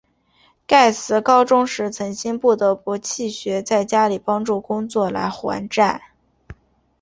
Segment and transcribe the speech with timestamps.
[0.65, 6.01] 盖茨高中时曾经不得不弃学在家里帮助工作来还债。